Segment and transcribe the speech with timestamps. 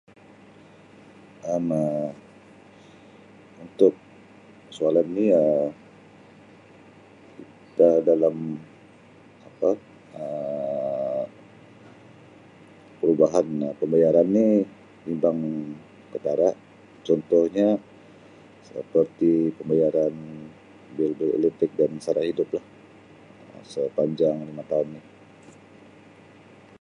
[1.53, 1.69] Um
[3.65, 3.93] Untuk
[4.75, 5.65] soalan ni Um
[7.61, 8.35] kita dalam
[9.49, 9.69] apa
[10.19, 11.23] Um
[12.99, 14.47] perubahan Um pembayaran ni
[15.05, 15.39] perubahan
[16.13, 16.49] ketara
[17.07, 17.69] contohnya
[18.73, 20.13] seperti pembayaran
[20.97, 22.65] bil-bil elektrik dan sara hidup lah
[23.73, 25.01] sepanjang lima tahun ini.